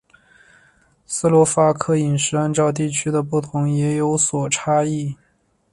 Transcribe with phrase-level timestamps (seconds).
[1.05, 5.15] 斯洛伐克饮食按照地区的不同也有所差异。